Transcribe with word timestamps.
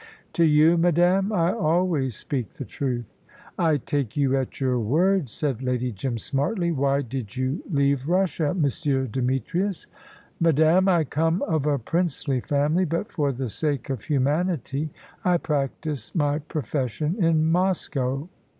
"To 0.33 0.43
you, 0.43 0.79
madame, 0.79 1.31
I 1.31 1.53
always 1.53 2.15
speak 2.15 2.49
the 2.49 2.65
truth." 2.65 3.13
"I 3.59 3.77
take 3.77 4.17
you 4.17 4.35
at 4.35 4.59
your 4.59 4.79
word," 4.79 5.29
said 5.29 5.61
Lady 5.61 5.91
Jim, 5.91 6.17
smartly. 6.17 6.71
"Why 6.71 7.03
did 7.03 7.37
you 7.37 7.61
leave 7.69 8.07
Russia, 8.09 8.55
Monsieur 8.55 9.05
Demetrius?" 9.05 9.85
"Madame, 10.39 10.87
I 10.87 11.03
come 11.03 11.43
of 11.43 11.67
a 11.67 11.77
princely 11.77 12.39
family, 12.39 12.85
but 12.85 13.11
for 13.11 13.31
the 13.31 13.47
sake 13.49 13.91
of 13.91 14.05
humanity 14.05 14.89
I 15.23 15.37
practised 15.37 16.15
my 16.15 16.39
profession 16.39 17.23
in 17.23 17.51
Moscow. 17.51 18.27